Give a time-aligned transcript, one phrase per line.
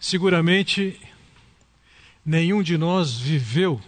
[0.00, 0.98] Seguramente,
[2.24, 3.80] nenhum de nós viveu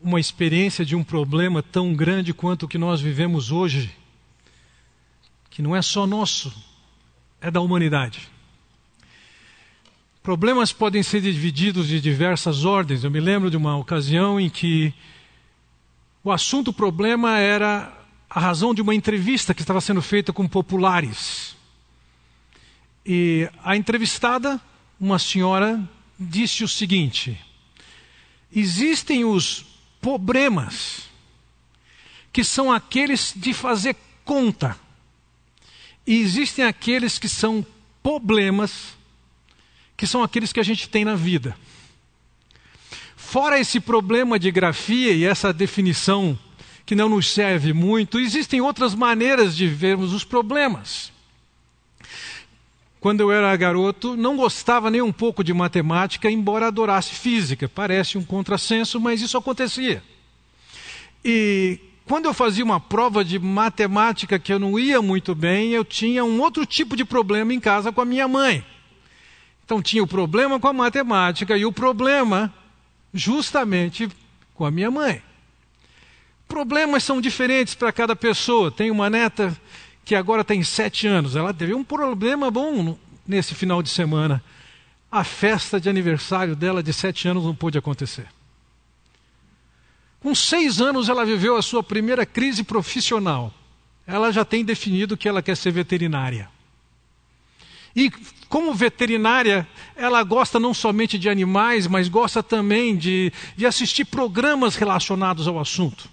[0.00, 3.90] uma experiência de um problema tão grande quanto o que nós vivemos hoje,
[5.50, 6.54] que não é só nosso,
[7.40, 8.28] é da humanidade.
[10.22, 13.02] Problemas podem ser divididos de diversas ordens.
[13.02, 14.94] Eu me lembro de uma ocasião em que
[16.22, 17.92] o assunto problema era
[18.30, 21.56] a razão de uma entrevista que estava sendo feita com populares.
[23.04, 24.60] E a entrevistada
[24.98, 25.82] uma senhora
[26.18, 27.38] disse o seguinte:
[28.54, 29.64] existem os
[30.00, 31.08] problemas,
[32.32, 34.78] que são aqueles de fazer conta,
[36.06, 37.64] e existem aqueles que são
[38.02, 38.96] problemas,
[39.96, 41.56] que são aqueles que a gente tem na vida.
[43.16, 46.38] Fora esse problema de grafia e essa definição
[46.86, 51.13] que não nos serve muito, existem outras maneiras de vermos os problemas
[53.04, 57.68] quando eu era garoto, não gostava nem um pouco de matemática, embora adorasse física.
[57.68, 60.02] Parece um contrassenso, mas isso acontecia.
[61.22, 65.84] E quando eu fazia uma prova de matemática que eu não ia muito bem, eu
[65.84, 68.64] tinha um outro tipo de problema em casa com a minha mãe.
[69.66, 72.50] Então tinha o problema com a matemática e o problema
[73.12, 74.08] justamente
[74.54, 75.20] com a minha mãe.
[76.48, 78.70] Problemas são diferentes para cada pessoa.
[78.70, 79.54] Tem uma neta
[80.04, 84.42] que agora tem sete anos, ela teve um problema bom nesse final de semana.
[85.10, 88.26] A festa de aniversário dela de sete anos não pôde acontecer.
[90.20, 93.52] Com seis anos, ela viveu a sua primeira crise profissional.
[94.06, 96.48] Ela já tem definido que ela quer ser veterinária.
[97.96, 98.10] E
[98.48, 104.76] como veterinária, ela gosta não somente de animais, mas gosta também de, de assistir programas
[104.76, 106.08] relacionados ao assunto.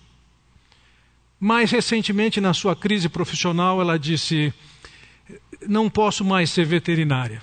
[1.44, 4.54] Mais recentemente, na sua crise profissional, ela disse:
[5.68, 7.42] Não posso mais ser veterinária.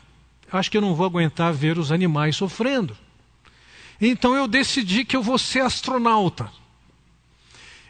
[0.53, 2.97] Acho que eu não vou aguentar ver os animais sofrendo.
[4.01, 6.49] Então eu decidi que eu vou ser astronauta.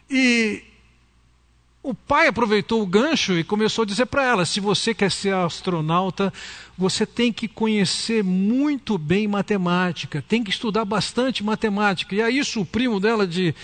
[0.08, 0.64] E
[1.82, 5.34] o pai aproveitou o gancho e começou a dizer para ela: se você quer ser
[5.34, 6.32] astronauta,
[6.76, 12.14] você tem que conhecer muito bem matemática, tem que estudar bastante matemática.
[12.14, 13.54] E aí isso o primo dela de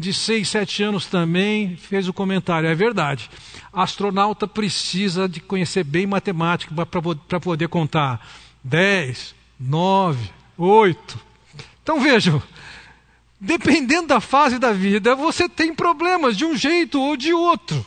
[0.00, 2.68] de 6, 7 anos também fez o comentário.
[2.68, 3.30] É verdade.
[3.72, 8.26] Astronauta precisa de conhecer bem matemática para poder contar
[8.64, 11.20] 10, 9, 8.
[11.82, 12.42] Então vejam,
[13.38, 17.84] dependendo da fase da vida, você tem problemas de um jeito ou de outro.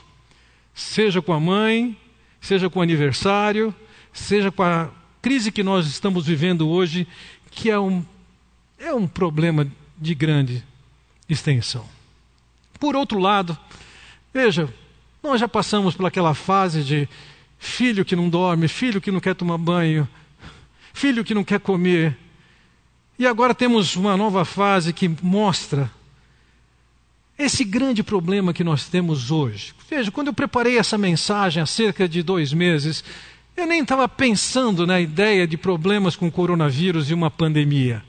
[0.73, 1.97] Seja com a mãe,
[2.39, 3.73] seja com o aniversário,
[4.13, 7.07] seja com a crise que nós estamos vivendo hoje,
[7.49, 8.05] que é um,
[8.77, 10.63] é um problema de grande
[11.27, 12.02] extensão.
[12.83, 13.57] Por outro lado,
[14.33, 14.67] veja,
[15.23, 17.07] nós já passamos por aquela fase de
[17.57, 20.05] filho que não dorme, filho que não quer tomar banho,
[20.91, 22.17] filho que não quer comer.
[23.17, 25.89] E agora temos uma nova fase que mostra
[27.39, 29.73] esse grande problema que nós temos hoje.
[29.89, 33.01] Veja, quando eu preparei essa mensagem há cerca de dois meses,
[33.55, 38.03] eu nem estava pensando na ideia de problemas com o coronavírus e uma pandemia.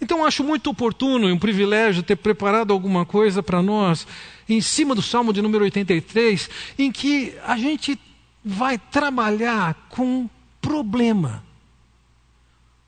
[0.00, 4.06] Então acho muito oportuno e um privilégio ter preparado alguma coisa para nós
[4.48, 7.98] em cima do Salmo de número 83, em que a gente
[8.44, 10.28] vai trabalhar com
[10.60, 11.42] problema.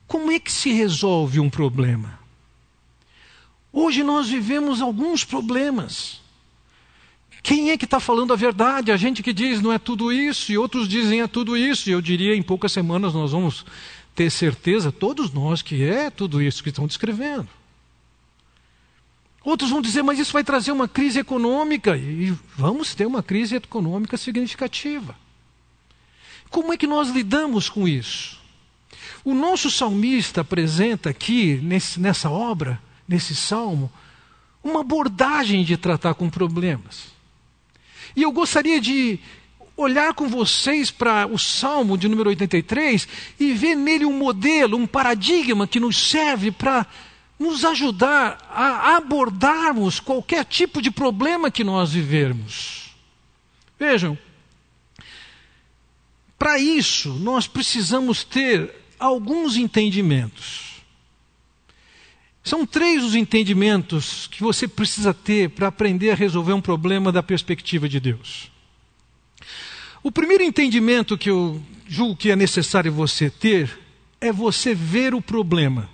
[0.05, 2.19] Como é que se resolve um problema?
[3.73, 6.21] Hoje nós vivemos alguns problemas.
[7.43, 8.91] Quem é que está falando a verdade?
[8.91, 11.93] A gente que diz não é tudo isso, e outros dizem é tudo isso, e
[11.93, 13.65] eu diria em poucas semanas nós vamos
[14.17, 17.47] ter certeza, todos nós, que é tudo isso que estão descrevendo.
[19.43, 23.57] Outros vão dizer, mas isso vai trazer uma crise econômica, e vamos ter uma crise
[23.57, 25.15] econômica significativa.
[26.49, 28.39] Como é que nós lidamos com isso?
[29.23, 33.91] O nosso salmista apresenta aqui, nesse, nessa obra, nesse salmo,
[34.63, 37.09] uma abordagem de tratar com problemas.
[38.15, 39.19] E eu gostaria de
[39.77, 43.07] olhar com vocês para o Salmo de número 83
[43.39, 46.87] e ver nele um modelo, um paradigma que nos serve para
[47.39, 52.95] nos ajudar a abordarmos qualquer tipo de problema que nós vivermos.
[53.79, 54.17] Vejam,
[56.39, 60.81] para isso nós precisamos ter alguns entendimentos.
[62.43, 67.21] São três os entendimentos que você precisa ter para aprender a resolver um problema da
[67.21, 68.56] perspectiva de Deus.
[70.03, 73.77] O primeiro entendimento que eu julgo que é necessário você ter
[74.19, 75.89] é você ver o problema.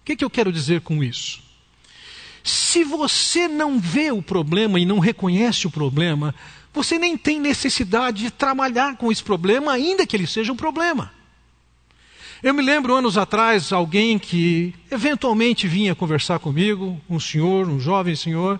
[0.00, 1.42] O que, que eu quero dizer com isso?
[2.42, 6.34] Se você não vê o problema e não reconhece o problema,
[6.72, 11.12] você nem tem necessidade de trabalhar com esse problema, ainda que ele seja um problema.
[12.42, 18.16] Eu me lembro anos atrás alguém que eventualmente vinha conversar comigo, um senhor, um jovem
[18.16, 18.58] senhor.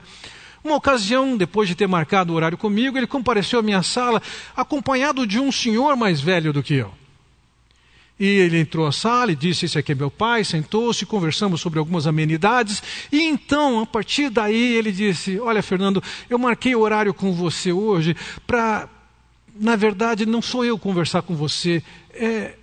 [0.63, 4.23] Uma ocasião, depois de ter marcado o horário comigo, ele compareceu à minha sala
[4.55, 6.93] acompanhado de um senhor mais velho do que eu.
[8.21, 10.45] E ele entrou à sala e disse: Esse aqui é meu pai.
[10.45, 12.83] Sentou-se, conversamos sobre algumas amenidades.
[13.11, 17.73] E então, a partir daí, ele disse: Olha, Fernando, eu marquei o horário com você
[17.73, 18.15] hoje
[18.47, 18.87] para.
[19.59, 21.83] Na verdade, não sou eu conversar com você,
[22.13, 22.57] é,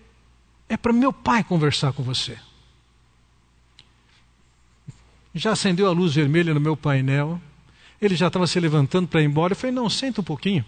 [0.70, 2.38] é para meu pai conversar com você.
[5.34, 7.42] Já acendeu a luz vermelha no meu painel.
[8.02, 9.54] Ele já estava se levantando para ir embora.
[9.54, 10.64] Eu falei: Não, senta um pouquinho.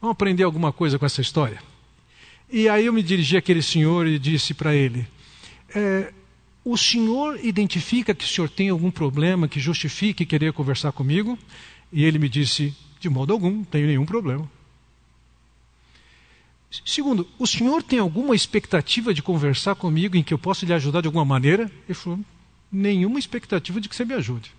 [0.00, 1.60] Vamos aprender alguma coisa com essa história.
[2.50, 5.06] E aí eu me dirigi àquele senhor e disse para ele:
[5.74, 6.12] é,
[6.64, 11.38] O senhor identifica que o senhor tem algum problema que justifique querer conversar comigo?
[11.92, 14.48] E ele me disse: De modo algum, não tenho nenhum problema.
[16.84, 21.00] Segundo, o senhor tem alguma expectativa de conversar comigo em que eu possa lhe ajudar
[21.00, 21.70] de alguma maneira?
[21.88, 22.20] Ele falou:
[22.70, 24.52] Nenhuma expectativa de que você me ajude.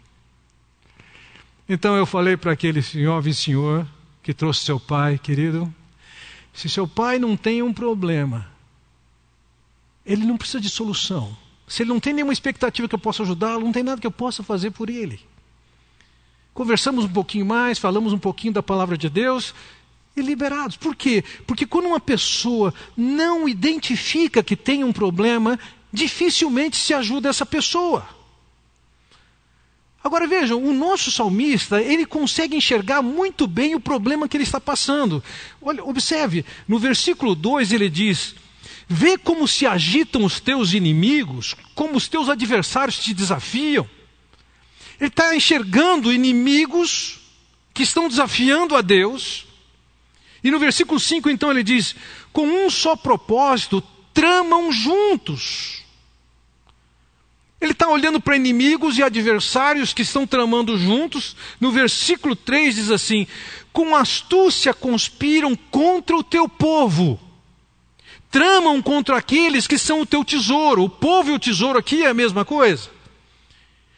[1.69, 3.85] Então eu falei para aquele jovem senhor
[4.23, 5.73] que trouxe seu pai, querido,
[6.53, 8.47] se seu pai não tem um problema,
[10.05, 11.35] ele não precisa de solução.
[11.67, 14.11] Se ele não tem nenhuma expectativa que eu possa ajudá-lo, não tem nada que eu
[14.11, 15.19] possa fazer por ele.
[16.53, 19.53] Conversamos um pouquinho mais, falamos um pouquinho da palavra de Deus
[20.15, 20.77] e liberados.
[20.77, 21.23] Por quê?
[21.45, 25.59] Porque quando uma pessoa não identifica que tem um problema,
[25.91, 28.16] dificilmente se ajuda essa pessoa.
[30.07, 34.57] Agora vejam, o nosso salmista, ele consegue enxergar muito bem o problema que ele está
[34.57, 35.21] passando.
[35.61, 38.33] Olha, observe, no versículo 2 ele diz:
[38.87, 43.85] Vê como se agitam os teus inimigos, como os teus adversários te desafiam.
[44.97, 47.19] Ele está enxergando inimigos
[47.73, 49.45] que estão desafiando a Deus.
[50.41, 51.97] E no versículo 5 então ele diz:
[52.31, 53.83] Com um só propósito,
[54.13, 55.83] tramam juntos.
[57.59, 61.35] Ele está olhando para inimigos e adversários que estão tramando juntos.
[61.59, 63.25] No versículo 3 diz assim:
[63.73, 67.19] Com astúcia conspiram contra o teu povo.
[68.29, 70.83] Tramam contra aqueles que são o teu tesouro.
[70.83, 72.91] O povo e o tesouro aqui é a mesma coisa.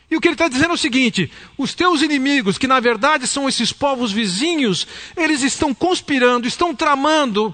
[0.09, 3.27] E o que ele está dizendo é o seguinte: os teus inimigos, que na verdade
[3.27, 7.53] são esses povos vizinhos, eles estão conspirando, estão tramando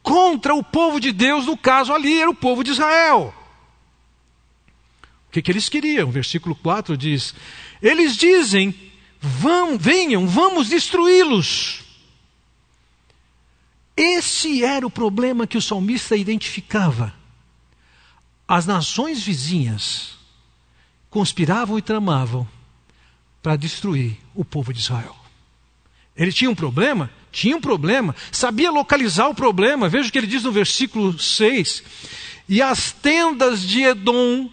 [0.00, 3.34] contra o povo de Deus, no caso ali era o povo de Israel.
[5.30, 6.10] O que, que eles queriam?
[6.10, 7.36] Versículo 4 diz:
[7.80, 8.74] Eles dizem,
[9.20, 11.84] vão, venham, vamos destruí-los.
[13.96, 17.14] Esse era o problema que o salmista identificava.
[18.48, 20.18] As nações vizinhas
[21.08, 22.48] conspiravam e tramavam
[23.40, 25.14] para destruir o povo de Israel.
[26.16, 27.08] Ele tinha um problema?
[27.30, 28.16] Tinha um problema.
[28.32, 29.88] Sabia localizar o problema.
[29.88, 31.84] Veja o que ele diz no versículo 6.
[32.48, 34.50] E as tendas de Edom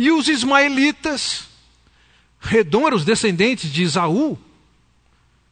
[0.00, 1.46] e os ismaelitas,
[2.40, 4.38] Redom eram os descendentes de Isaú,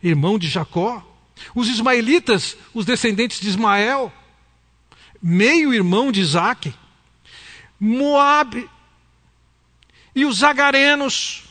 [0.03, 1.05] irmão de Jacó.
[1.55, 4.11] Os ismaelitas, os descendentes de Ismael,
[5.21, 6.75] meio irmão de Isaac.
[7.79, 8.67] Moabe
[10.15, 11.45] e os agarenos,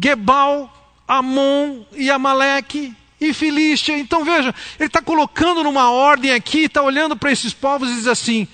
[0.00, 3.98] Gebal, Amon e Amaleque e Filístia.
[3.98, 8.06] Então veja, ele está colocando numa ordem aqui, está olhando para esses povos e diz
[8.06, 8.46] assim: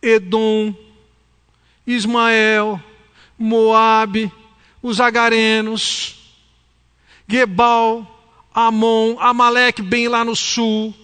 [0.00, 0.74] Edom,
[1.86, 2.80] Ismael,
[3.38, 4.30] Moabe,
[4.82, 6.16] os agarenos,
[7.28, 8.06] Gebal,
[8.54, 10.94] Amon, Amaleque bem lá no sul,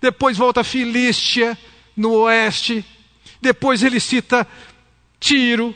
[0.00, 1.56] depois volta Filístia
[1.96, 2.84] no oeste,
[3.40, 4.46] depois ele cita
[5.18, 5.74] Tiro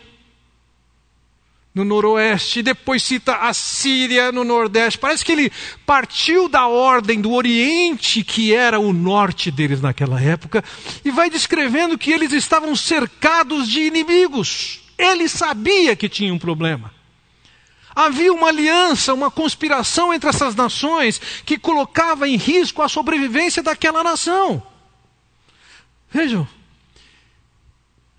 [1.77, 4.99] no noroeste, depois cita a Síria no nordeste.
[4.99, 5.53] Parece que ele
[5.85, 10.65] partiu da ordem do Oriente, que era o norte deles naquela época,
[11.05, 14.81] e vai descrevendo que eles estavam cercados de inimigos.
[14.97, 16.91] Ele sabia que tinha um problema.
[17.95, 24.03] Havia uma aliança, uma conspiração entre essas nações que colocava em risco a sobrevivência daquela
[24.03, 24.63] nação.
[26.11, 26.49] Vejam,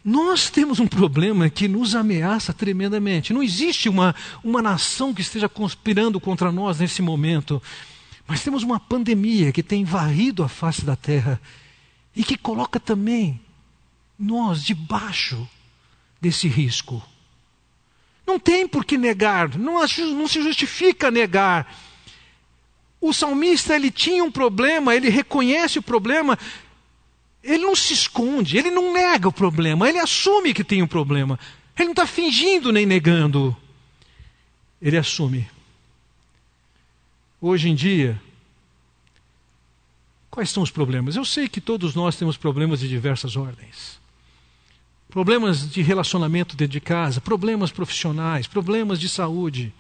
[0.10, 3.34] nós temos um problema que nos ameaça tremendamente.
[3.34, 7.62] Não existe uma, uma nação que esteja conspirando contra nós nesse momento.
[8.26, 11.42] Mas temos uma pandemia que tem varrido a face da terra
[12.16, 13.38] e que coloca também
[14.18, 15.46] nós debaixo
[16.22, 17.04] desse risco.
[18.26, 21.78] Não tem por que negar, não, não se justifica negar.
[23.02, 26.40] O salmista ele tinha um problema, ele reconhece o problema,
[27.44, 31.40] ele não se esconde, ele não nega o problema, ele assume que tem um problema.
[31.76, 33.56] Ele não está fingindo nem negando.
[34.82, 35.48] Ele assume.
[37.40, 38.20] Hoje em dia,
[40.38, 41.16] Quais são os problemas?
[41.16, 44.00] Eu sei que todos nós temos problemas de diversas ordens.
[45.10, 49.74] Problemas de relacionamento dentro de casa, problemas profissionais, problemas de saúde.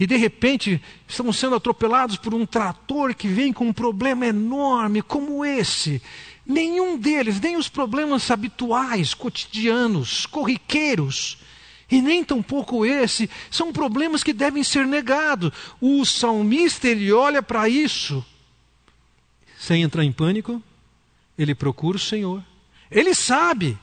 [0.00, 5.02] E de repente estamos sendo atropelados por um trator que vem com um problema enorme
[5.02, 6.00] como esse.
[6.44, 11.38] Nenhum deles, nem os problemas habituais, cotidianos, corriqueiros,
[11.90, 15.52] e nem tampouco esse, são problemas que devem ser negados.
[15.80, 18.24] O salmista ele olha para isso
[19.62, 20.60] sem entrar em pânico,
[21.38, 22.42] ele procura o Senhor.
[22.90, 23.78] Ele sabe,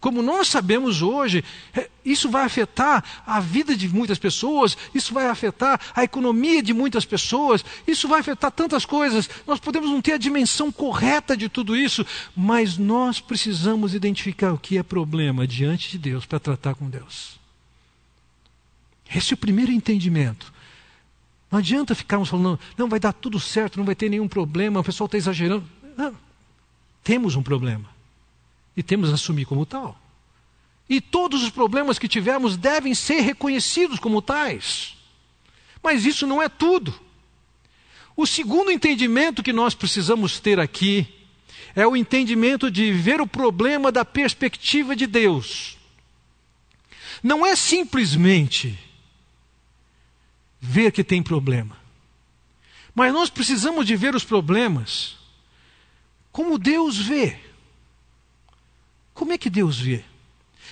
[0.00, 5.26] como nós sabemos hoje, é, isso vai afetar a vida de muitas pessoas, isso vai
[5.26, 9.28] afetar a economia de muitas pessoas, isso vai afetar tantas coisas.
[9.46, 14.58] Nós podemos não ter a dimensão correta de tudo isso, mas nós precisamos identificar o
[14.58, 17.38] que é problema diante de Deus para tratar com Deus.
[19.14, 20.52] Esse é o primeiro entendimento.
[21.50, 24.84] Não adianta ficarmos falando, não, vai dar tudo certo, não vai ter nenhum problema, o
[24.84, 25.64] pessoal está exagerando.
[25.96, 26.14] Não.
[27.02, 27.97] Temos um problema.
[28.78, 30.00] E temos que assumir como tal.
[30.88, 34.96] E todos os problemas que tivermos devem ser reconhecidos como tais.
[35.82, 36.94] Mas isso não é tudo.
[38.16, 41.12] O segundo entendimento que nós precisamos ter aqui
[41.74, 45.76] é o entendimento de ver o problema da perspectiva de Deus.
[47.20, 48.78] Não é simplesmente
[50.60, 51.76] ver que tem problema.
[52.94, 55.16] Mas nós precisamos de ver os problemas
[56.30, 57.47] como Deus vê.
[59.18, 60.04] Como é que Deus vê?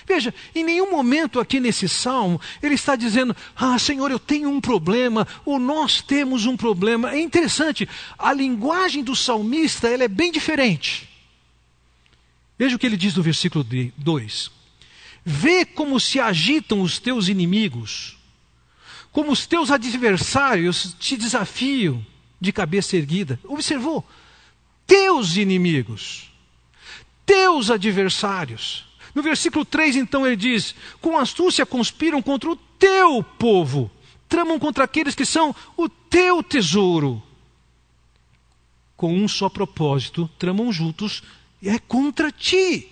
[0.07, 4.61] Veja, em nenhum momento aqui nesse salmo ele está dizendo: Ah, Senhor, eu tenho um
[4.61, 7.11] problema, ou nós temos um problema.
[7.11, 7.87] É interessante,
[8.17, 11.09] a linguagem do salmista ela é bem diferente.
[12.57, 13.65] Veja o que ele diz no versículo
[13.97, 14.51] 2:
[15.25, 18.17] Vê como se agitam os teus inimigos
[19.17, 22.05] como os teus adversários te desafiam
[22.39, 23.39] de cabeça erguida.
[23.45, 24.07] Observou?
[24.85, 26.31] Teus inimigos,
[27.27, 28.87] teus adversários.
[29.13, 33.91] No versículo 3, então, ele diz: Com astúcia conspiram contra o teu povo,
[34.29, 37.21] tramam contra aqueles que são o teu tesouro.
[38.95, 41.21] Com um só propósito, tramam juntos,
[41.61, 42.87] e é contra ti.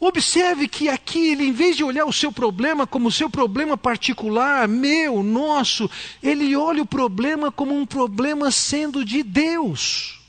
[0.00, 4.66] Observe que aqui ele, em vez de olhar o seu problema como seu problema particular,
[4.68, 5.90] meu, nosso,
[6.22, 10.20] ele olha o problema como um problema sendo de Deus.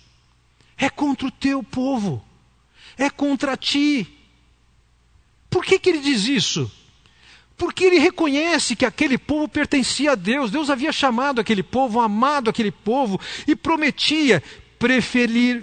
[0.78, 2.24] É contra o teu povo,
[2.98, 4.08] é contra ti.
[5.50, 6.72] Por que, que ele diz isso?
[7.58, 12.50] Porque ele reconhece que aquele povo pertencia a Deus, Deus havia chamado aquele povo, amado
[12.50, 14.44] aquele povo e prometia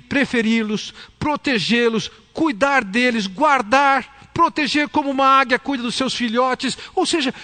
[0.09, 6.79] preferi-los, protegê-los, cuidar deles, guardar, proteger como uma águia cuida dos seus filhotes.
[6.95, 7.35] Ou seja,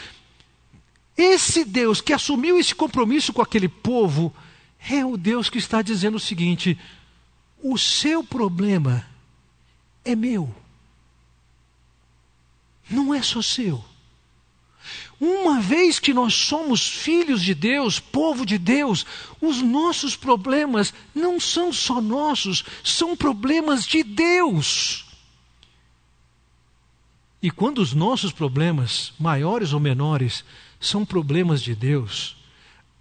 [1.16, 4.34] esse Deus que assumiu esse compromisso com aquele povo
[4.88, 6.78] é o Deus que está dizendo o seguinte:
[7.62, 9.04] o seu problema
[10.04, 10.54] é meu,
[12.90, 13.84] não é só seu.
[15.20, 19.04] Uma vez que nós somos filhos de Deus, povo de Deus,
[19.40, 25.06] os nossos problemas não são só nossos, são problemas de Deus.
[27.42, 30.44] E quando os nossos problemas, maiores ou menores,
[30.80, 32.36] são problemas de Deus,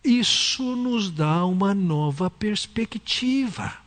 [0.03, 3.86] isso nos dá uma nova perspectiva.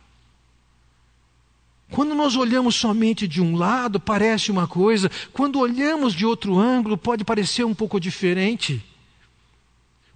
[1.91, 6.97] Quando nós olhamos somente de um lado, parece uma coisa, quando olhamos de outro ângulo,
[6.97, 8.81] pode parecer um pouco diferente.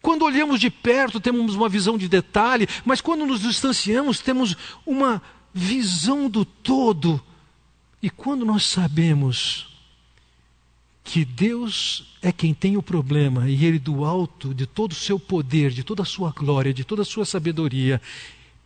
[0.01, 4.55] Quando olhamos de perto, temos uma visão de detalhe, mas quando nos distanciamos, temos
[4.85, 5.21] uma
[5.53, 7.21] visão do todo.
[8.01, 9.67] E quando nós sabemos
[11.03, 15.19] que Deus é quem tem o problema e Ele, do alto de todo o seu
[15.19, 18.01] poder, de toda a sua glória, de toda a sua sabedoria,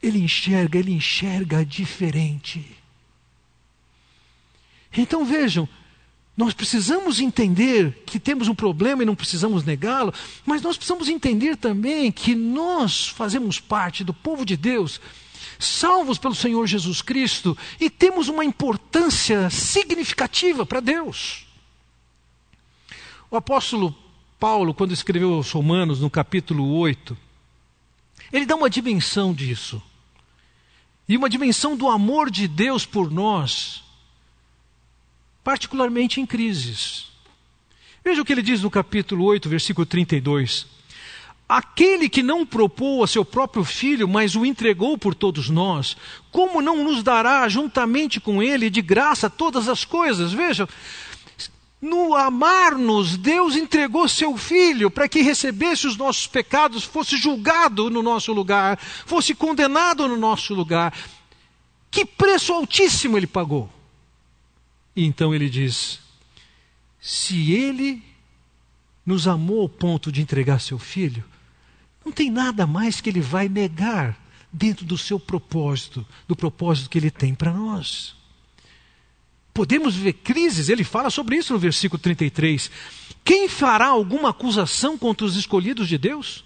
[0.01, 2.78] Ele enxerga, Ele enxerga diferente.
[4.95, 5.67] Então vejam,
[6.35, 10.13] nós precisamos entender que temos um problema e não precisamos negá-lo,
[10.45, 15.01] mas nós precisamos entender também que nós fazemos parte do povo de Deus,
[15.59, 21.45] salvos pelo Senhor Jesus Cristo, e temos uma importância significativa para Deus.
[23.29, 23.93] O apóstolo
[24.39, 27.17] Paulo, quando escreveu aos Romanos, no capítulo 8,
[28.31, 29.81] ele dá uma dimensão disso.
[31.07, 33.83] E uma dimensão do amor de Deus por nós,
[35.49, 37.07] particularmente em crises.
[38.05, 40.67] Veja o que ele diz no capítulo 8, versículo 32.
[41.49, 45.97] Aquele que não propôs a seu próprio filho, mas o entregou por todos nós,
[46.31, 50.31] como não nos dará juntamente com ele de graça todas as coisas?
[50.31, 50.69] Veja,
[51.81, 58.03] no amar-nos, Deus entregou seu filho para que recebesse os nossos pecados, fosse julgado no
[58.03, 60.93] nosso lugar, fosse condenado no nosso lugar.
[61.89, 63.78] Que preço altíssimo ele pagou.
[64.99, 65.97] E então ele diz:
[66.99, 68.03] se ele
[69.05, 71.23] nos amou ao ponto de entregar seu filho,
[72.03, 74.19] não tem nada mais que ele vai negar
[74.51, 78.13] dentro do seu propósito, do propósito que ele tem para nós.
[79.53, 82.69] Podemos ver crises, ele fala sobre isso no versículo 33.
[83.23, 86.43] Quem fará alguma acusação contra os escolhidos de Deus?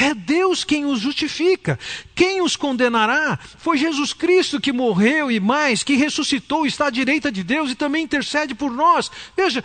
[0.00, 1.76] É Deus quem os justifica.
[2.14, 3.36] Quem os condenará?
[3.58, 7.74] Foi Jesus Cristo que morreu e mais, que ressuscitou, está à direita de Deus e
[7.74, 9.10] também intercede por nós.
[9.36, 9.64] Veja,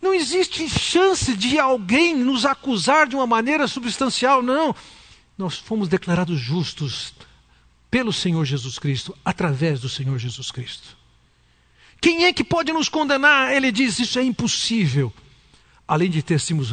[0.00, 4.76] não existe chance de alguém nos acusar de uma maneira substancial, não.
[5.36, 7.12] Nós fomos declarados justos
[7.90, 10.96] pelo Senhor Jesus Cristo, através do Senhor Jesus Cristo.
[12.00, 13.52] Quem é que pode nos condenar?
[13.52, 15.12] Ele diz: Isso é impossível.
[15.86, 16.64] Além de ter sido,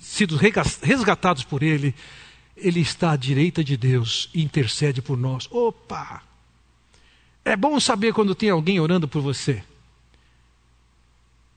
[0.00, 1.94] sido resgatados por Ele,
[2.56, 5.48] Ele está à direita de Deus e intercede por nós.
[5.50, 6.22] Opa!
[7.44, 9.62] É bom saber quando tem alguém orando por você.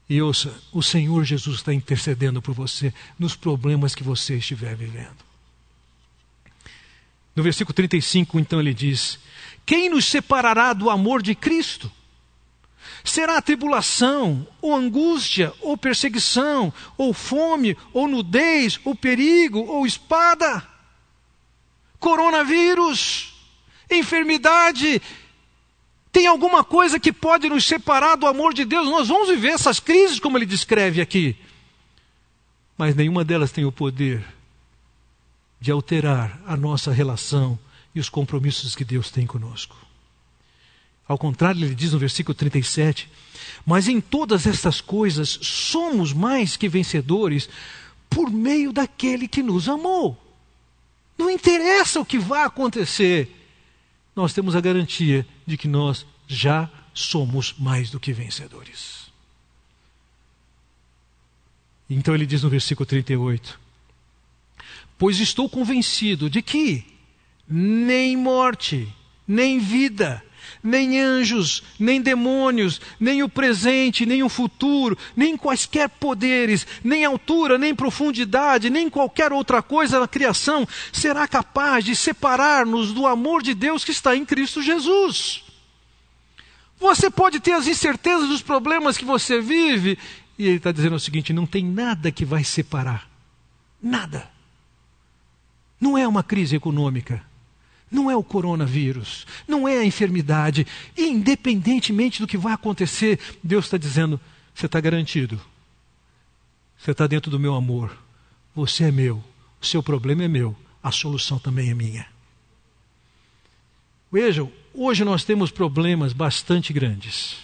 [0.10, 5.32] E ouça, o Senhor Jesus está intercedendo por você nos problemas que você estiver vivendo.
[7.36, 9.20] No versículo 35, então, ele diz:
[9.66, 11.92] Quem nos separará do amor de Cristo?
[13.04, 20.68] Será tribulação, ou angústia, ou perseguição, ou fome, ou nudez, ou perigo, ou espada?
[22.00, 23.34] Coronavírus,
[23.90, 25.02] enfermidade,
[26.12, 28.86] tem alguma coisa que pode nos separar do amor de Deus?
[28.86, 31.38] Nós vamos viver essas crises, como ele descreve aqui.
[32.78, 34.26] Mas nenhuma delas tem o poder
[35.60, 37.58] de alterar a nossa relação
[37.96, 39.76] e os compromissos que Deus tem conosco.
[41.08, 43.10] Ao contrário, ele diz no versículo 37:
[43.66, 47.50] Mas em todas estas coisas somos mais que vencedores
[48.10, 50.18] por meio daquele que nos amou.
[51.18, 53.30] Não interessa o que vai acontecer,
[54.16, 59.12] nós temos a garantia de que nós já somos mais do que vencedores.
[61.90, 63.60] Então ele diz no versículo 38:
[64.98, 66.86] Pois estou convencido de que
[67.48, 68.88] nem morte,
[69.28, 70.24] nem vida,
[70.64, 77.58] nem anjos, nem demônios, nem o presente, nem o futuro, nem quaisquer poderes, nem altura,
[77.58, 83.54] nem profundidade, nem qualquer outra coisa na criação será capaz de separar-nos do amor de
[83.54, 85.44] Deus que está em Cristo Jesus.
[86.80, 90.00] Você pode ter as incertezas dos problemas que você vive,
[90.38, 93.08] e ele está dizendo o seguinte: não tem nada que vai separar.
[93.82, 94.30] Nada.
[95.80, 97.24] Não é uma crise econômica.
[97.92, 99.28] Não é o coronavírus.
[99.46, 100.66] Não é a enfermidade.
[100.98, 104.20] Independentemente do que vai acontecer, Deus está dizendo:
[104.56, 105.40] você está garantido.
[106.78, 107.96] Você está dentro do meu amor.
[108.56, 109.24] Você é meu.
[109.62, 110.56] O seu problema é meu.
[110.82, 112.08] A solução também é minha.
[114.12, 117.38] Vejam, hoje nós temos problemas bastante grandes.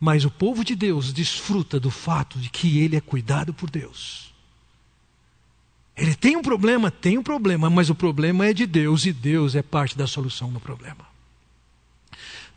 [0.00, 4.33] Mas o povo de Deus desfruta do fato de que ele é cuidado por Deus.
[5.96, 9.54] Ele tem um problema, tem um problema, mas o problema é de Deus e Deus
[9.54, 11.14] é parte da solução do problema.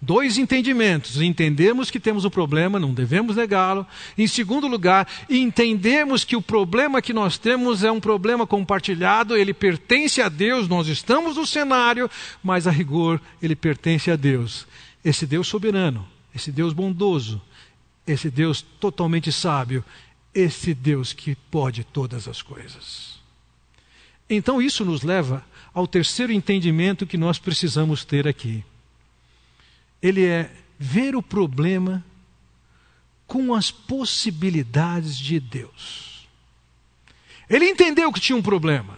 [0.01, 1.21] Dois entendimentos.
[1.21, 3.85] Entendemos que temos um problema, não devemos negá-lo.
[4.17, 9.53] Em segundo lugar, entendemos que o problema que nós temos é um problema compartilhado, ele
[9.53, 12.09] pertence a Deus, nós estamos no cenário,
[12.43, 14.67] mas a rigor ele pertence a Deus.
[15.03, 17.41] Esse Deus soberano, esse Deus bondoso,
[18.05, 19.83] esse Deus totalmente sábio,
[20.33, 23.16] esse Deus que pode todas as coisas.
[24.29, 28.63] Então isso nos leva ao terceiro entendimento que nós precisamos ter aqui.
[30.01, 32.03] Ele é ver o problema
[33.25, 36.27] com as possibilidades de Deus.
[37.49, 38.97] Ele entendeu que tinha um problema.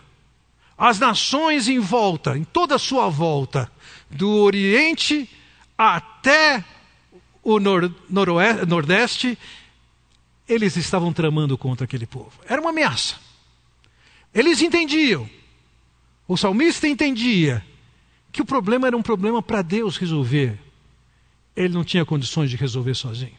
[0.77, 3.69] As nações em volta, em toda a sua volta,
[4.09, 5.29] do Oriente
[5.77, 6.63] até
[7.43, 9.37] o nor Nordeste,
[10.47, 12.31] eles estavam tramando contra aquele povo.
[12.47, 13.15] Era uma ameaça.
[14.33, 15.29] Eles entendiam,
[16.27, 17.65] o salmista entendia,
[18.31, 20.59] que o problema era um problema para Deus resolver.
[21.55, 23.37] Ele não tinha condições de resolver sozinho.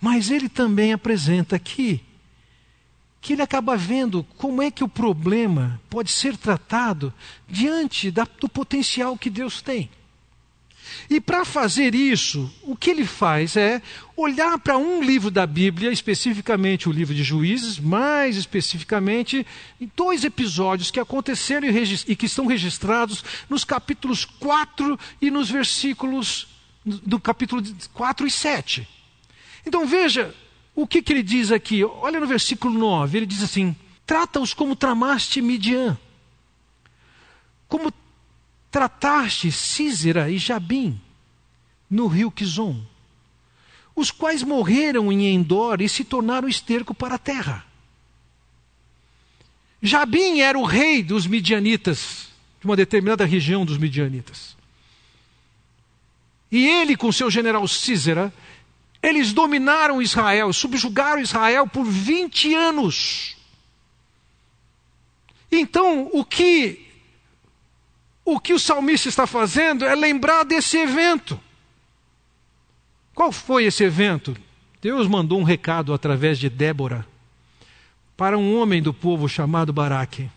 [0.00, 2.00] Mas ele também apresenta aqui
[3.20, 7.12] que ele acaba vendo como é que o problema pode ser tratado
[7.48, 9.90] diante da, do potencial que Deus tem.
[11.08, 13.80] E para fazer isso, o que ele faz é
[14.16, 19.46] olhar para um livro da Bíblia, especificamente o livro de Juízes, mais especificamente
[19.80, 26.48] em dois episódios que aconteceram e, que estão registrados nos capítulos 4 e nos versículos
[26.84, 27.62] do capítulo
[27.94, 28.88] 4 e 7.
[29.66, 30.34] Então veja
[30.74, 31.84] o que, que ele diz aqui.
[31.84, 33.74] Olha no versículo 9: ele diz assim:
[34.06, 35.98] Trata-os como tramaste Midian,
[37.68, 37.92] como
[38.70, 41.00] trataste Císera e Jabim
[41.90, 42.84] no rio Quizon,
[43.94, 47.64] os quais morreram em Endor e se tornaram esterco para a terra.
[49.80, 52.28] Jabim era o rei dos midianitas,
[52.60, 54.56] de uma determinada região dos midianitas.
[56.50, 58.32] E ele, com seu general Císera,
[59.02, 63.36] eles dominaram Israel, subjugaram Israel por 20 anos.
[65.50, 66.87] Então, o que
[68.30, 71.40] o que o salmista está fazendo é lembrar desse evento.
[73.14, 74.36] Qual foi esse evento?
[74.82, 77.06] Deus mandou um recado através de Débora
[78.18, 80.30] para um homem do povo chamado Baraque.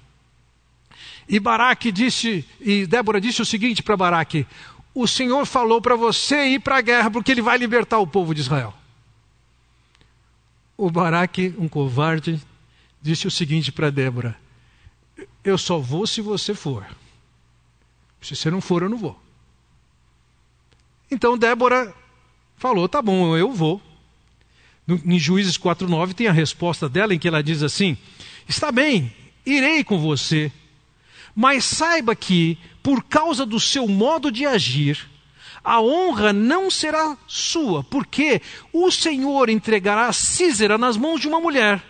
[1.27, 4.47] E Baraque disse, e Débora disse o seguinte para Baraque:
[4.95, 8.33] O Senhor falou para você ir para a guerra porque ele vai libertar o povo
[8.33, 8.73] de Israel.
[10.77, 12.41] O Baraque, um covarde,
[13.01, 14.37] disse o seguinte para Débora:
[15.43, 17.00] Eu só vou se você for.
[18.21, 19.19] Se você não for, eu não vou.
[21.09, 21.93] Então Débora
[22.55, 23.81] falou: Tá bom, eu vou.
[24.87, 27.97] Em Juízes 4,9 tem a resposta dela em que ela diz assim:
[28.47, 29.13] Está bem,
[29.45, 30.51] irei com você,
[31.35, 35.09] mas saiba que, por causa do seu modo de agir,
[35.63, 38.41] a honra não será sua, porque
[38.73, 41.83] o Senhor entregará Císera nas mãos de uma mulher.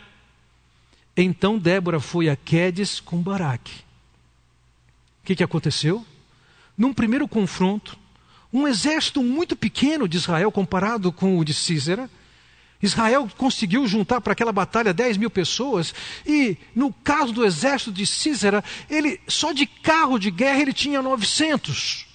[1.16, 3.80] Então Débora foi a Quedes com Baraque.
[5.22, 6.06] O que, que aconteceu?
[6.82, 7.96] Num primeiro confronto,
[8.52, 12.10] um exército muito pequeno de Israel comparado com o de Císera,
[12.82, 15.94] Israel conseguiu juntar para aquela batalha 10 mil pessoas,
[16.26, 21.04] e no caso do exército de Císera, ele só de carro de guerra ele tinha
[21.04, 22.08] 900.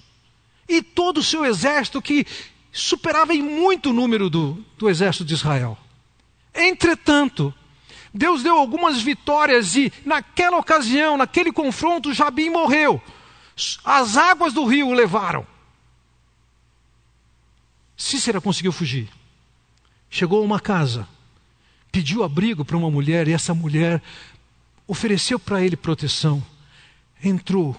[0.69, 2.27] E todo o seu exército que
[2.73, 5.79] superava em muito o número do, do exército de Israel.
[6.53, 7.55] Entretanto,
[8.13, 13.01] Deus deu algumas vitórias e naquela ocasião, naquele confronto, Jabim morreu.
[13.85, 15.47] As águas do rio o levaram.
[17.97, 19.09] Cícera conseguiu fugir
[20.11, 21.07] chegou a uma casa,
[21.91, 24.03] pediu abrigo para uma mulher e essa mulher
[24.87, 26.43] ofereceu para ele proteção.
[27.23, 27.79] Entrou,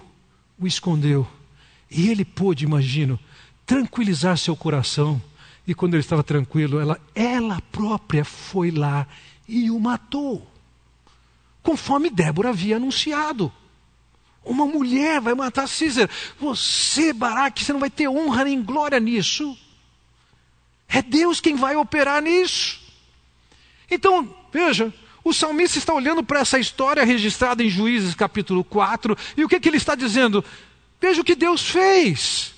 [0.58, 1.26] o escondeu
[1.90, 3.18] e ele pôde, imagino,
[3.64, 5.20] tranquilizar seu coração.
[5.66, 9.06] E quando ele estava tranquilo, ela, ela própria foi lá
[9.46, 10.48] e o matou.
[11.62, 13.52] Conforme Débora havia anunciado.
[14.48, 16.08] Uma mulher vai matar Císar.
[16.40, 19.56] Você, Baraque, você não vai ter honra nem glória nisso.
[20.88, 22.80] É Deus quem vai operar nisso.
[23.90, 29.44] Então, veja, o salmista está olhando para essa história registrada em Juízes capítulo 4, e
[29.44, 30.42] o que, que ele está dizendo?
[30.98, 32.54] Veja o que Deus fez.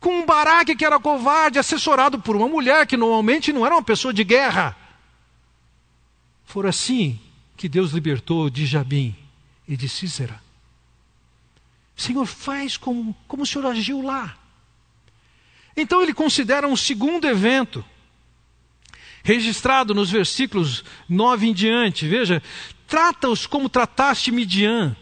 [0.00, 3.82] Com um Baraque que era covarde, assessorado por uma mulher que normalmente não era uma
[3.82, 4.74] pessoa de guerra.
[6.46, 7.20] Foi assim
[7.54, 9.14] que Deus libertou de Jabim
[9.68, 10.41] e de Cícera.
[11.96, 14.36] Senhor, faz como, como o Senhor agiu lá.
[15.76, 17.84] Então ele considera um segundo evento,
[19.22, 22.06] registrado nos versículos 9 em diante.
[22.06, 22.42] Veja:
[22.86, 24.96] trata-os como trataste Midian.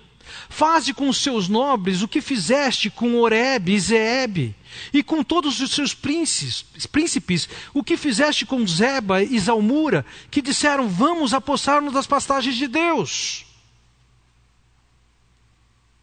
[0.48, 4.55] Faze com os seus nobres o que fizeste com Oreb e Zeeb,
[4.92, 10.40] e com todos os seus príncipes, príncipes o que fizeste com Zeba e Zalmura, que
[10.40, 13.44] disseram: Vamos apossar-nos das pastagens de Deus.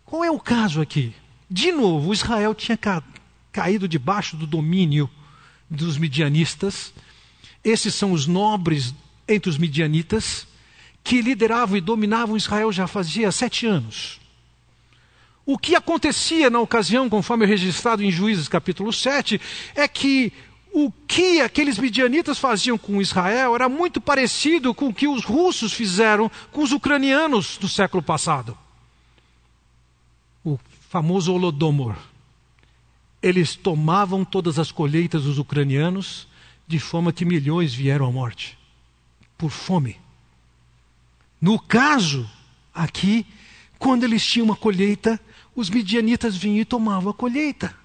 [0.08, 1.14] Qual é o caso aqui?
[1.50, 2.80] De novo, Israel tinha
[3.52, 5.10] caído debaixo do domínio
[5.70, 6.94] dos midianistas.
[7.62, 8.96] Esses são os nobres
[9.28, 10.48] entre os midianitas
[11.04, 14.22] que lideravam e dominavam Israel já fazia sete anos.
[15.46, 19.42] O que acontecia na ocasião, conforme é registrado em Juízes capítulo 7,
[19.76, 20.32] é que
[20.72, 25.74] o que aqueles midianitas faziam com Israel era muito parecido com o que os russos
[25.74, 28.58] fizeram com os ucranianos do século passado.
[30.48, 30.58] O
[30.90, 31.98] famoso Holodomor
[33.22, 36.26] eles tomavam todas as colheitas dos ucranianos,
[36.66, 38.58] de forma que milhões vieram à morte
[39.38, 40.00] por fome.
[41.42, 42.30] No caso
[42.74, 43.26] aqui,
[43.78, 45.20] quando eles tinham uma colheita,
[45.54, 47.76] os midianitas vinham e tomavam a colheita.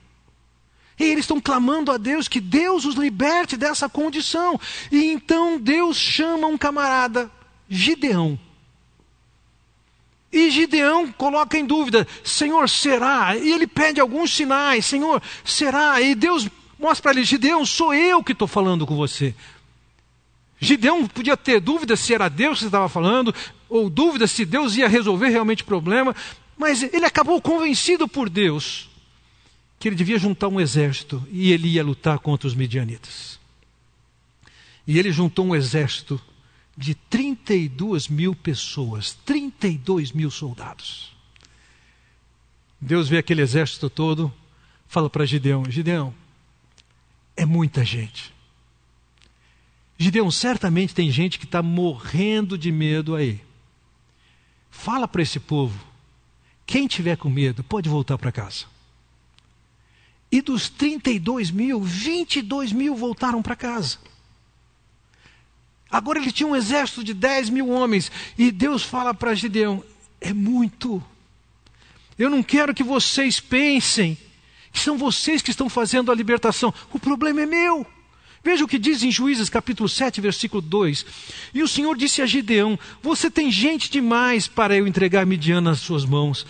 [0.97, 4.61] E eles estão clamando a Deus que Deus os liberte dessa condição.
[4.93, 7.29] E então Deus chama um camarada,
[7.69, 8.39] Gideão.
[10.33, 13.37] E Gideão coloca em dúvida: Senhor, será?
[13.37, 16.01] E ele pede alguns sinais: Senhor, será?
[16.01, 19.35] E Deus mostra para ele: Gideão, sou eu que estou falando com você.
[20.59, 23.35] Gideão podia ter dúvida se era Deus que estava falando,
[23.69, 26.15] ou dúvida se Deus ia resolver realmente o problema,
[26.57, 28.89] mas ele acabou convencido por Deus
[29.79, 33.41] que ele devia juntar um exército e ele ia lutar contra os midianitas.
[34.87, 36.21] E ele juntou um exército
[36.77, 41.15] de 32 mil pessoas, 32 mil soldados.
[42.81, 44.33] Deus vê aquele exército todo,
[44.89, 46.15] fala para Gideão: Gideão,
[47.37, 48.33] é muita gente.
[49.99, 53.41] Gideão, certamente tem gente que está morrendo de medo aí.
[54.71, 55.79] Fala para esse povo:
[56.67, 58.65] quem tiver com medo pode voltar para casa.
[60.31, 63.99] E dos 32 mil, 22 mil voltaram para casa.
[65.93, 68.11] Agora ele tinha um exército de 10 mil homens.
[68.39, 69.85] E Deus fala para Gideão:
[70.19, 71.05] é muito.
[72.19, 74.17] Eu não quero que vocês pensem
[74.73, 76.73] que são vocês que estão fazendo a libertação.
[76.91, 77.87] O problema é meu.
[78.43, 81.05] Veja o que diz em Juízes capítulo 7, versículo 2.
[81.53, 85.81] E o Senhor disse a Gideão: Você tem gente demais para eu entregar Midian nas
[85.81, 86.47] suas mãos,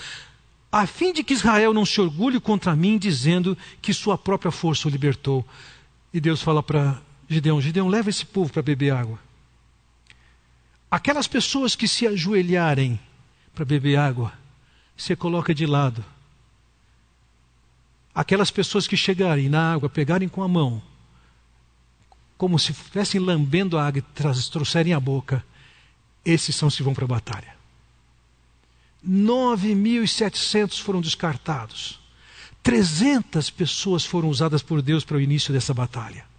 [0.71, 4.87] a fim de que Israel não se orgulhe contra mim, dizendo que sua própria força
[4.87, 5.45] o libertou.
[6.15, 9.32] E Deus fala para Gideão: Gideão, leva esse povo para beber água.
[10.93, 13.01] Aquelas pessoas que se ajoelharem
[13.55, 14.31] para beber água,
[14.95, 16.05] você coloca de lado.
[18.15, 20.83] Aquelas pessoas que chegarem na água, pegarem com a mão,
[22.37, 24.03] como se estivessem lambendo a água e
[24.51, 25.43] trouxerem a boca,
[26.27, 27.57] esses são os que vão para a batalha.
[29.03, 32.01] 9.700 foram descartados.
[32.63, 36.31] 300 pessoas foram usadas por Deus para o início dessa batalha.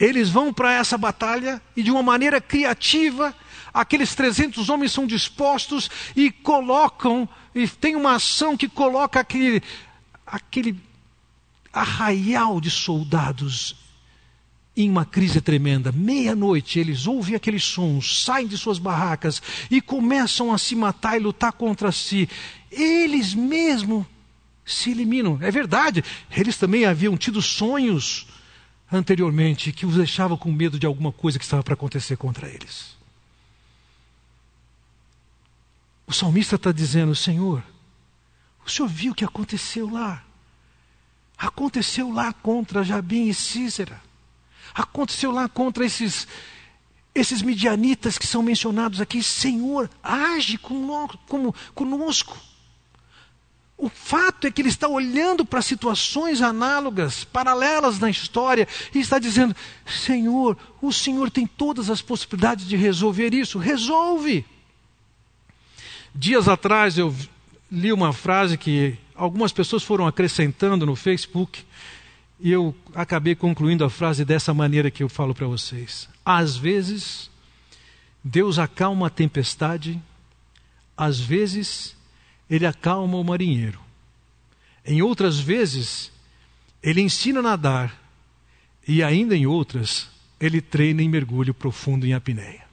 [0.00, 3.36] Eles vão para essa batalha e, de uma maneira criativa,
[3.72, 9.62] aqueles 300 homens são dispostos e colocam, e tem uma ação que coloca aquele,
[10.26, 10.74] aquele
[11.70, 13.76] arraial de soldados
[14.74, 15.92] em uma crise tremenda.
[15.92, 21.20] Meia-noite eles ouvem aqueles sons, saem de suas barracas e começam a se matar e
[21.20, 22.26] lutar contra si.
[22.70, 24.06] Eles mesmos
[24.64, 25.38] se eliminam.
[25.42, 28.26] É verdade, eles também haviam tido sonhos
[28.90, 32.96] anteriormente que os deixava com medo de alguma coisa que estava para acontecer contra eles.
[36.06, 37.62] O salmista está dizendo: Senhor,
[38.66, 40.24] o Senhor viu o que aconteceu lá.
[41.38, 44.00] Aconteceu lá contra Jabim e Císera.
[44.74, 46.28] Aconteceu lá contra esses,
[47.14, 49.22] esses midianitas que são mencionados aqui.
[49.22, 52.49] Senhor, age conosco.
[53.82, 59.18] O fato é que ele está olhando para situações análogas, paralelas na história, e está
[59.18, 64.44] dizendo: Senhor, o Senhor tem todas as possibilidades de resolver isso, resolve.
[66.14, 67.14] Dias atrás eu
[67.72, 71.64] li uma frase que algumas pessoas foram acrescentando no Facebook,
[72.38, 76.06] e eu acabei concluindo a frase dessa maneira que eu falo para vocês.
[76.22, 77.30] Às vezes,
[78.22, 79.98] Deus acalma a tempestade,
[80.94, 81.96] às vezes,
[82.50, 83.78] ele acalma o marinheiro.
[84.84, 86.10] Em outras vezes,
[86.82, 87.96] ele ensina a nadar,
[88.88, 90.10] e ainda em outras,
[90.40, 92.68] ele treina em mergulho profundo em apneia.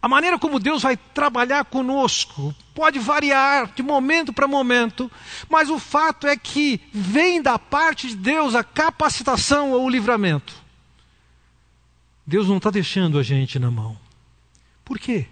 [0.00, 5.10] A maneira como Deus vai trabalhar conosco pode variar de momento para momento,
[5.48, 10.54] mas o fato é que vem da parte de Deus a capacitação ou o livramento.
[12.26, 13.98] Deus não está deixando a gente na mão.
[14.84, 15.26] Por quê?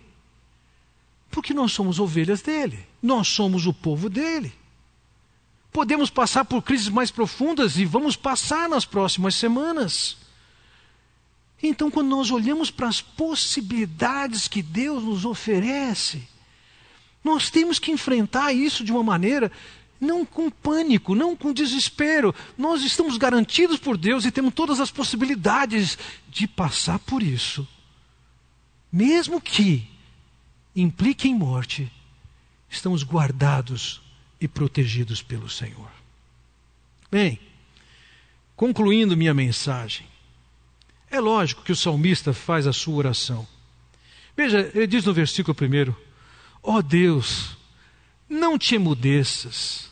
[1.32, 4.52] Porque nós somos ovelhas dele, nós somos o povo dele.
[5.72, 10.18] Podemos passar por crises mais profundas e vamos passar nas próximas semanas.
[11.62, 16.22] Então, quando nós olhamos para as possibilidades que Deus nos oferece,
[17.24, 19.50] nós temos que enfrentar isso de uma maneira
[19.98, 22.34] não com pânico, não com desespero.
[22.58, 25.96] Nós estamos garantidos por Deus e temos todas as possibilidades
[26.28, 27.66] de passar por isso.
[28.92, 29.88] Mesmo que
[30.74, 31.90] implique em morte,
[32.68, 34.00] estamos guardados
[34.40, 35.90] e protegidos pelo Senhor.
[37.10, 37.38] Bem,
[38.56, 40.06] concluindo minha mensagem,
[41.10, 43.46] é lógico que o salmista faz a sua oração.
[44.36, 45.94] Veja, ele diz no versículo primeiro:
[46.62, 47.56] Ó oh Deus,
[48.28, 49.90] não te emudeças,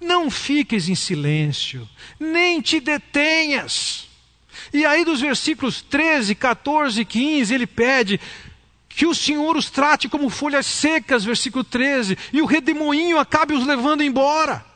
[0.00, 4.08] não fiques em silêncio, nem te detenhas.
[4.72, 8.20] E aí, dos versículos 13, 14 e 15, ele pede:
[8.98, 13.64] que o Senhor os trate como folhas secas, versículo 13, e o redemoinho acabe os
[13.64, 14.66] levando embora.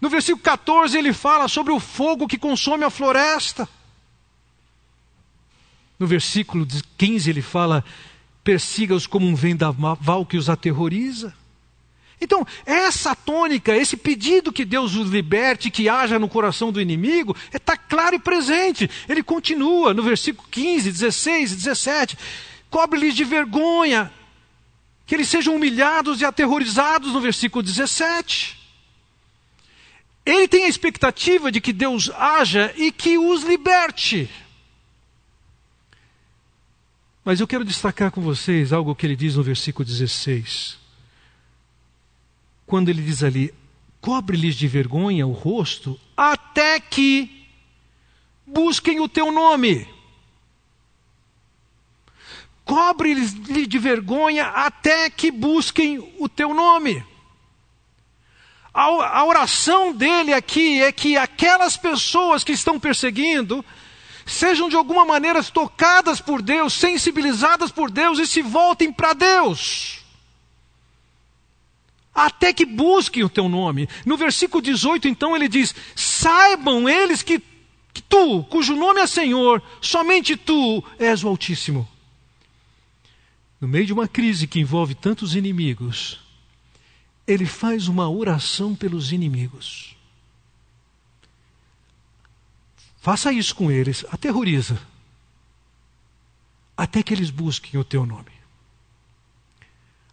[0.00, 3.68] No versículo 14 ele fala sobre o fogo que consome a floresta.
[5.96, 6.66] No versículo
[6.98, 7.84] 15 ele fala:
[8.42, 11.32] persiga-os como um vendaval que os aterroriza.
[12.20, 17.36] Então, essa tônica, esse pedido que Deus os liberte, que haja no coração do inimigo,
[17.54, 18.90] está claro e presente.
[19.08, 22.18] Ele continua no versículo 15, 16, 17
[22.70, 24.10] cobre-lhes de vergonha,
[25.04, 28.56] que eles sejam humilhados e aterrorizados, no versículo 17.
[30.24, 34.30] Ele tem a expectativa de que Deus haja e que os liberte.
[37.24, 40.78] Mas eu quero destacar com vocês algo que ele diz no versículo 16.
[42.66, 43.52] Quando ele diz ali:
[44.00, 47.46] cobre-lhes de vergonha o rosto, até que
[48.46, 49.86] busquem o teu nome.
[52.70, 53.34] Cobre-lhes
[53.66, 57.04] de vergonha até que busquem o teu nome.
[58.72, 63.64] A, oração dele aqui é que aquelas pessoas que estão perseguindo
[64.24, 70.04] sejam de alguma maneira tocadas por Deus, sensibilizadas por Deus e se voltem para Deus.
[72.14, 73.88] Até que busquem o teu nome.
[74.06, 77.42] No versículo 18, então, ele diz: Saibam eles que,
[77.92, 81.88] que tu, cujo nome é Senhor, somente tu és o Altíssimo.
[83.60, 86.18] No meio de uma crise que envolve tantos inimigos,
[87.26, 89.94] ele faz uma oração pelos inimigos.
[93.00, 94.80] Faça isso com eles, aterroriza,
[96.76, 98.32] até que eles busquem o teu nome,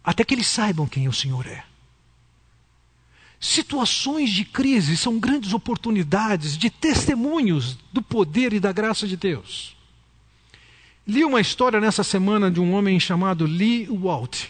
[0.04, 1.64] até que eles saibam quem o Senhor é.
[3.40, 9.77] Situações de crise são grandes oportunidades de testemunhos do poder e da graça de Deus.
[11.08, 14.48] Li uma história nessa semana de um homem chamado Lee Walt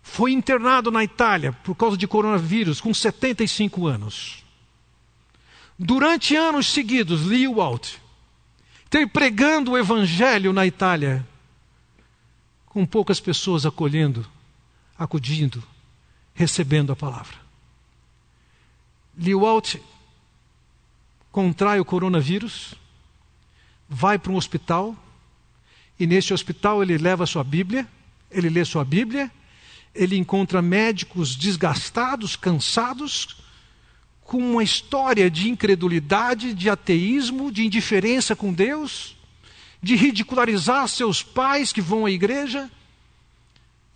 [0.00, 4.44] foi internado na Itália por causa de coronavírus com 75 anos.
[5.76, 7.94] Durante anos seguidos, Lee Walt
[8.88, 11.26] teve pregando o evangelho na Itália,
[12.66, 14.24] com poucas pessoas acolhendo,
[14.96, 15.60] acudindo,
[16.34, 17.36] recebendo a palavra.
[19.18, 19.74] Lee Walt
[21.32, 22.74] contrai o coronavírus,
[23.90, 24.96] vai para um hospital,
[25.98, 27.86] e nesse hospital ele leva sua Bíblia,
[28.30, 29.30] ele lê sua Bíblia
[29.94, 33.36] ele encontra médicos desgastados, cansados,
[34.22, 39.16] com uma história de incredulidade, de ateísmo, de indiferença com Deus,
[39.82, 42.70] de ridicularizar seus pais que vão à igreja.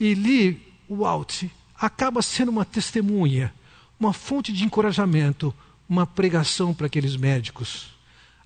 [0.01, 1.45] E Lee Walt
[1.77, 3.55] acaba sendo uma testemunha,
[3.99, 5.55] uma fonte de encorajamento,
[5.89, 7.94] uma pregação para aqueles médicos,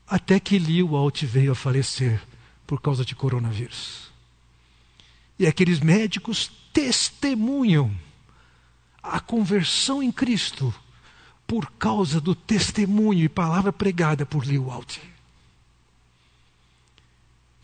[0.08, 2.20] até que Lee Walt veio a falecer
[2.66, 4.08] por causa de coronavírus.
[5.38, 7.94] E aqueles médicos testemunham
[9.02, 10.74] a conversão em Cristo
[11.46, 14.98] por causa do testemunho e palavra pregada por Lewalt.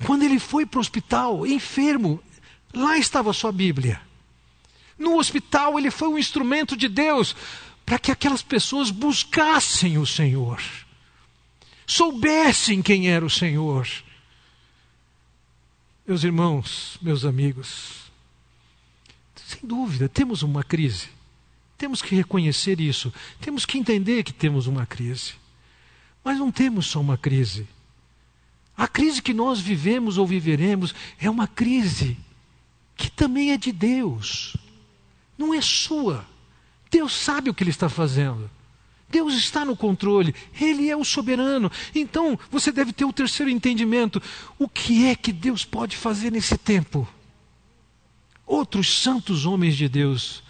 [0.07, 2.23] Quando ele foi para o hospital, enfermo,
[2.73, 4.01] lá estava a sua Bíblia.
[4.99, 7.35] No hospital, ele foi um instrumento de Deus
[7.85, 10.63] para que aquelas pessoas buscassem o Senhor,
[11.87, 13.89] soubessem quem era o Senhor.
[16.07, 18.05] Meus irmãos, meus amigos,
[19.35, 21.09] sem dúvida, temos uma crise.
[21.77, 23.13] Temos que reconhecer isso.
[23.41, 25.35] Temos que entender que temos uma crise.
[26.23, 27.67] Mas não temos só uma crise.
[28.77, 32.17] A crise que nós vivemos ou viveremos é uma crise
[32.97, 34.57] que também é de Deus.
[35.37, 36.27] Não é sua.
[36.91, 38.51] Deus sabe o que Ele está fazendo.
[39.15, 41.71] Deus está no controle, Ele é o soberano.
[41.95, 44.23] Então você deve ter o terceiro entendimento:
[44.59, 47.09] o que é que Deus pode fazer nesse tempo?
[48.47, 50.43] outros santos homens de Deus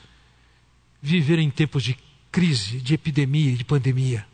[1.01, 1.97] viveram em tempos de
[2.31, 4.27] crise, de epidemia e de pandemia.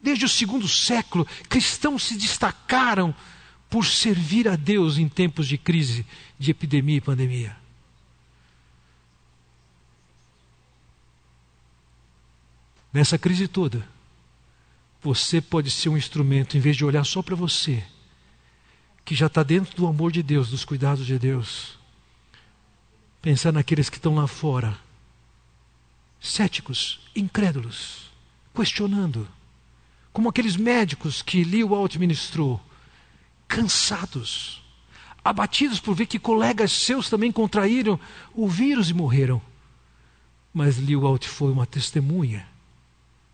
[0.00, 3.14] Desde o segundo século, cristãos se destacaram
[3.68, 6.04] por servir a Deus em tempos de crise,
[6.38, 7.56] de epidemia e pandemia.
[12.92, 13.86] Nessa crise toda,
[15.02, 17.82] você pode ser um instrumento, em vez de olhar só para você,
[19.04, 21.80] que já está dentro do amor de Deus, dos cuidados de Deus
[23.22, 24.76] pensar naqueles que estão lá fora,
[26.20, 28.10] céticos, incrédulos,
[28.52, 29.28] questionando,
[30.12, 32.60] como aqueles médicos que Walt ministrou,
[33.46, 34.60] cansados,
[35.24, 37.98] abatidos por ver que colegas seus também contraíram
[38.34, 39.40] o vírus e morreram.
[40.52, 42.46] Mas Walt foi uma testemunha,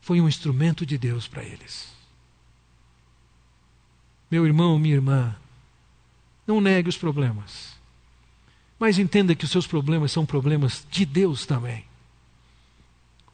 [0.09, 1.87] foi um instrumento de Deus para eles.
[4.31, 5.37] Meu irmão, minha irmã,
[6.47, 7.75] não negue os problemas.
[8.79, 11.85] Mas entenda que os seus problemas são problemas de Deus também.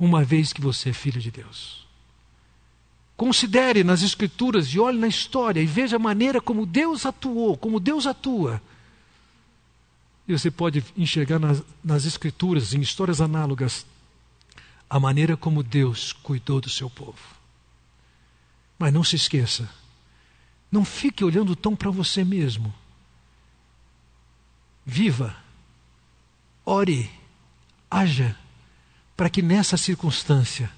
[0.00, 1.86] Uma vez que você é filho de Deus.
[3.16, 7.78] Considere nas Escrituras e olhe na história e veja a maneira como Deus atuou, como
[7.78, 8.60] Deus atua.
[10.26, 13.86] E você pode enxergar nas, nas Escrituras, em histórias análogas,
[14.88, 17.18] a maneira como Deus cuidou do seu povo.
[18.78, 19.68] Mas não se esqueça,
[20.70, 22.74] não fique olhando tão para você mesmo
[24.84, 25.34] viva,
[26.64, 27.10] ore,
[27.90, 28.36] haja,
[29.16, 30.70] para que nessa circunstância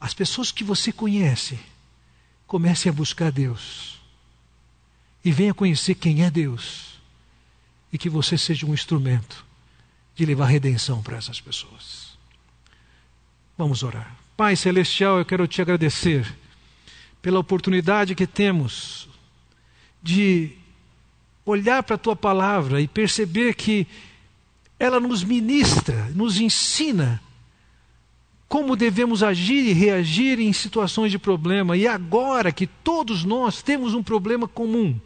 [0.00, 1.58] as pessoas que você conhece
[2.46, 4.00] comecem a buscar Deus
[5.24, 6.98] e venha conhecer quem é Deus
[7.92, 9.44] e que você seja um instrumento
[10.14, 12.07] de levar redenção para essas pessoas.
[13.58, 14.16] Vamos orar.
[14.36, 16.32] Pai Celestial, eu quero te agradecer
[17.20, 19.08] pela oportunidade que temos
[20.00, 20.52] de
[21.44, 23.84] olhar para a tua palavra e perceber que
[24.78, 27.20] ela nos ministra, nos ensina
[28.48, 31.76] como devemos agir e reagir em situações de problema.
[31.76, 34.98] E agora que todos nós temos um problema comum,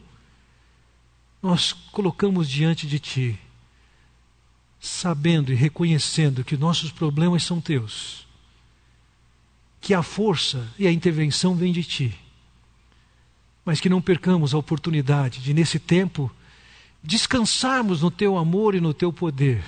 [1.42, 3.38] nós colocamos diante de Ti,
[4.78, 8.30] sabendo e reconhecendo que nossos problemas são Teus,
[9.82, 12.18] que a força e a intervenção vem de Ti,
[13.64, 16.30] mas que não percamos a oportunidade de, nesse tempo,
[17.02, 19.62] descansarmos no Teu amor e no Teu poder,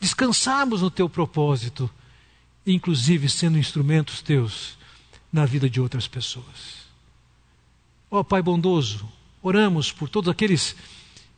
[0.00, 1.90] descansarmos no Teu propósito,
[2.66, 4.78] inclusive sendo instrumentos Teus
[5.30, 6.86] na vida de outras pessoas.
[8.10, 9.06] Ó oh, Pai bondoso,
[9.42, 10.76] Oramos por todos aqueles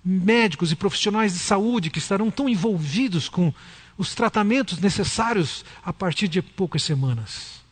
[0.05, 3.53] médicos e profissionais de saúde que estarão tão envolvidos com
[3.97, 7.64] os tratamentos necessários a partir de poucas semanas.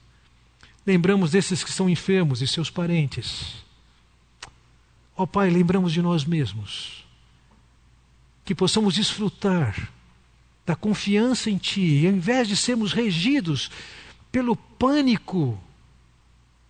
[0.87, 3.55] Lembramos desses que são enfermos e seus parentes.
[5.17, 7.05] Ó oh, Pai, lembramos de nós mesmos.
[8.45, 9.93] Que possamos desfrutar
[10.67, 13.71] da confiança em Ti, e ao invés de sermos regidos
[14.31, 15.59] pelo pânico,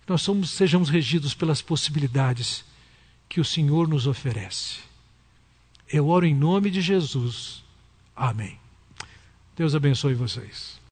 [0.07, 2.65] nós somos, sejamos regidos pelas possibilidades
[3.29, 4.79] que o Senhor nos oferece.
[5.87, 7.63] Eu oro em nome de Jesus.
[8.15, 8.59] Amém.
[9.55, 10.72] Deus abençoe vocês.